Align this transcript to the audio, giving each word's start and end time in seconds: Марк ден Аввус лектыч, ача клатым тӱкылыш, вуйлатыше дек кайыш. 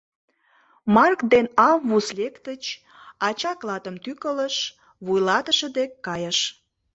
Марк 0.95 1.19
ден 1.33 1.45
Аввус 1.69 2.07
лектыч, 2.19 2.63
ача 3.27 3.51
клатым 3.59 3.95
тӱкылыш, 4.03 4.55
вуйлатыше 5.05 5.67
дек 5.77 5.91
кайыш. 6.05 6.39